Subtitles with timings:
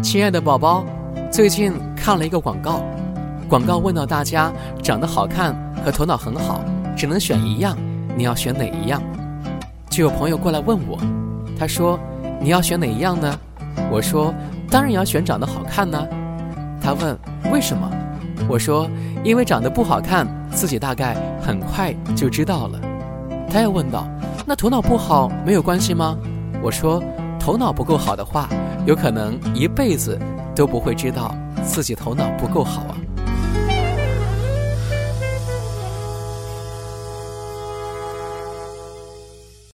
[0.00, 0.84] 亲爱的宝宝，
[1.30, 2.80] 最近看了一个广告，
[3.48, 4.52] 广告问到大家
[4.82, 6.60] 长得好看和头脑很好，
[6.96, 7.76] 只能选一样，
[8.16, 9.02] 你要选哪一样？
[9.90, 10.98] 就有朋友过来问我，
[11.58, 11.98] 他说
[12.40, 13.38] 你要选哪一样呢？
[13.90, 14.32] 我说
[14.70, 16.06] 当然要选长得好看呢。
[16.80, 17.18] 他问
[17.52, 17.90] 为什么？
[18.48, 18.88] 我说
[19.24, 22.80] 因为长得不好看，自己大概很快就知道了。
[23.50, 24.06] 他又问道，
[24.46, 26.16] 那头脑不好没有关系吗？
[26.62, 27.02] 我说
[27.38, 28.48] 头脑不够好的话。
[28.88, 30.18] 有可能一辈子
[30.56, 33.07] 都不会知道自己头脑不够好啊。